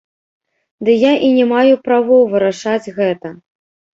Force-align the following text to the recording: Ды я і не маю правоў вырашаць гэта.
Ды 0.87 0.91
я 1.01 1.11
і 1.27 1.29
не 1.37 1.43
маю 1.51 1.75
правоў 1.87 2.21
вырашаць 2.33 2.93
гэта. 2.99 3.27